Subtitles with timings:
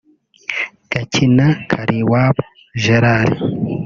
[0.91, 2.43] Gakina Kaliwabo
[2.81, 3.33] Gerard